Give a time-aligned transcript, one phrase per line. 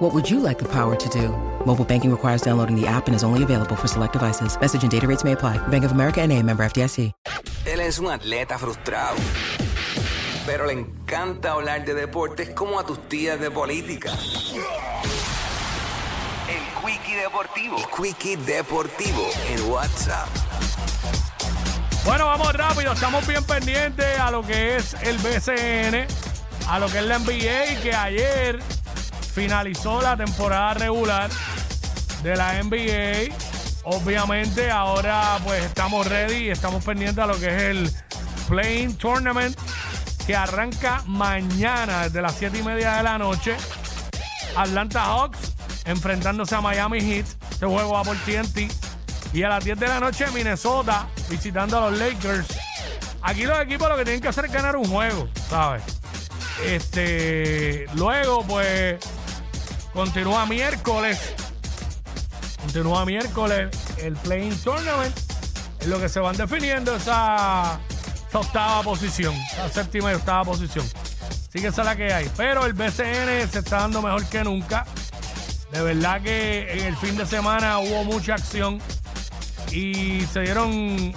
[0.00, 1.28] What would you like the power to do?
[1.66, 4.58] Mobile banking requires downloading the app and is only available for select devices.
[4.58, 5.58] Message and data rates may apply.
[5.68, 7.12] Bank of America and a member FDIC.
[7.66, 9.16] Él es un atleta frustrado,
[10.46, 14.10] pero le encanta hablar de deportes como a tus tías de política.
[16.48, 17.76] El Quickie Deportivo.
[17.76, 20.28] El Quickie Deportivo en WhatsApp.
[22.06, 26.06] Bueno, vamos rápido, estamos bien pendientes a lo que es el BCN,
[26.70, 28.79] a lo que es la NBA, que ayer
[29.32, 31.30] finalizó la temporada regular
[32.22, 33.34] de la NBA.
[33.84, 37.90] Obviamente ahora pues estamos ready y estamos pendientes a lo que es el
[38.48, 39.58] Playing Tournament
[40.26, 43.56] que arranca mañana desde las 7 y media de la noche.
[44.56, 45.38] Atlanta Hawks
[45.84, 47.26] enfrentándose a Miami Heat.
[47.50, 48.70] Este juego va por TNT.
[49.32, 52.48] Y a las 10 de la noche Minnesota visitando a los Lakers.
[53.22, 55.82] Aquí los equipos lo que tienen que hacer es ganar un juego, ¿sabes?
[56.64, 58.98] Este, luego pues
[59.92, 61.34] continúa miércoles.
[62.60, 65.16] Continúa miércoles el Playing Tournament.
[65.80, 67.80] Es lo que se van definiendo esa,
[68.32, 70.86] octava posición, la séptima y octava posición.
[71.48, 72.30] Así que esa es la que hay.
[72.36, 74.86] Pero el BCN se está dando mejor que nunca.
[75.72, 78.80] De verdad que en el fin de semana hubo mucha acción
[79.72, 81.12] y se dieron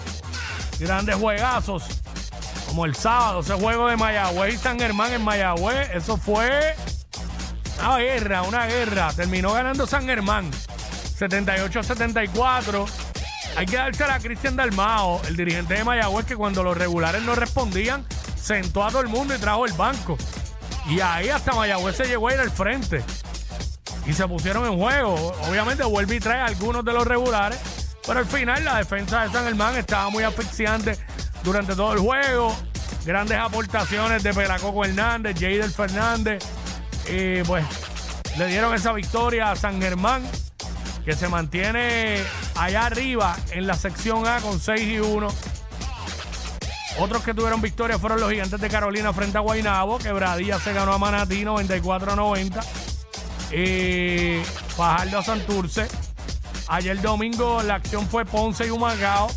[0.79, 1.83] grandes juegazos.
[2.67, 6.75] Como el sábado, ese juego de Mayagüez y San Germán en Mayagüez, eso fue
[7.79, 9.13] una guerra, una guerra.
[9.13, 10.49] Terminó ganando San Germán
[11.19, 12.85] 78-74.
[13.55, 17.35] Hay que dársela a Cristian Dalmao, el dirigente de Mayagüez, que cuando los regulares no
[17.35, 20.17] respondían, sentó a todo el mundo y trajo el banco.
[20.87, 23.03] Y ahí hasta Mayagüez se llegó a ir al frente.
[24.05, 25.33] Y se pusieron en juego.
[25.47, 27.59] Obviamente vuelve y trae a algunos de los regulares.
[28.05, 30.97] Pero al final la defensa de San Germán estaba muy asfixiante
[31.43, 32.55] durante todo el juego.
[33.05, 36.43] Grandes aportaciones de Pelacoco Hernández, Jader Fernández.
[37.09, 37.65] Y pues
[38.37, 40.23] le dieron esa victoria a San Germán,
[41.05, 42.23] que se mantiene
[42.55, 45.27] allá arriba en la sección A con 6 y 1.
[46.99, 49.97] Otros que tuvieron victoria fueron los gigantes de Carolina frente a Guaynabo.
[49.97, 52.61] Quebradilla se ganó a Manatí 94 a 90.
[53.51, 54.41] Y
[54.75, 55.87] Fajardo a Santurce.
[56.67, 59.29] Ayer domingo la acción fue Ponce y Humacao.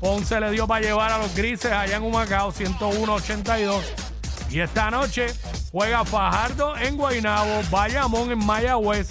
[0.00, 4.03] Ponce le dio para llevar a los grises allá en Humacao 101-82.
[4.50, 5.26] Y esta noche
[5.72, 9.08] juega Fajardo en Guaynabo, Bayamón en Mayagüez,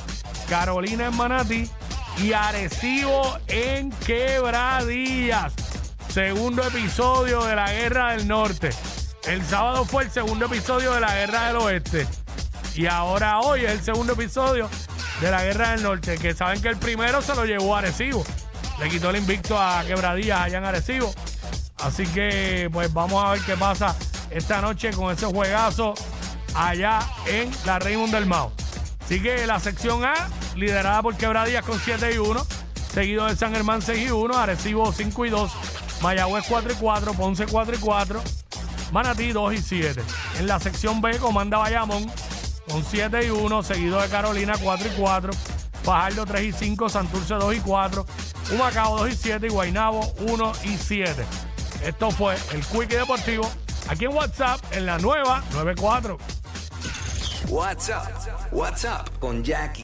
[0.50, 1.70] Carolina en Manatí
[2.18, 5.54] y Arecibo en Quebradillas.
[6.10, 8.70] Segundo episodio de la Guerra del Norte.
[9.26, 12.08] El sábado fue el segundo episodio de la Guerra del Oeste.
[12.76, 14.70] Y ahora hoy es el segundo episodio
[15.22, 18.24] de la Guerra del Norte, que saben que el primero se lo llevó a Arecibo.
[18.80, 21.14] Le quitó el invicto a Quebradillas allá en Arecibo.
[21.78, 23.96] Así que pues vamos a ver qué pasa
[24.30, 25.94] esta noche con ese juegazo
[26.56, 28.52] allá en la Raymond del Mao.
[29.04, 30.14] Así que la sección A,
[30.56, 32.46] liderada por Quebradillas con 7 y 1,
[32.94, 35.52] seguido de San Germán 6 y 1, Arecibo 5 y 2,
[36.02, 38.22] Mayagüez 4 y 4, Ponce 4 y 4,
[38.92, 40.02] Manatí 2 y 7.
[40.40, 42.10] En la sección B comanda Bayamón
[42.70, 45.34] con 7 y 1, seguido de Carolina 4 y 4,
[45.84, 48.06] Fajardo 3 y 5, Santurce 2 y 4,
[48.54, 51.26] Humacao 2 y 7 y Guaynabo 1 y 7.
[51.84, 53.52] Esto fue el Quickie Deportivo
[53.90, 56.18] aquí en WhatsApp en la nueva 94.
[57.50, 58.10] WhatsApp,
[58.52, 59.82] WhatsApp con Jackie